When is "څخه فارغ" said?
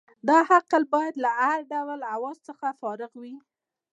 2.47-3.11